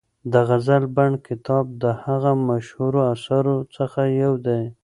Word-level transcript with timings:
د 0.31 0.33
غزل 0.47 0.83
بڼ 0.95 1.11
کتاب 1.27 1.65
د 1.83 1.85
هغه 2.03 2.31
د 2.37 2.41
مشهورو 2.49 2.99
اثارو 3.13 3.57
څخه 3.75 4.01
یو 4.21 4.33
دی. 4.45 4.61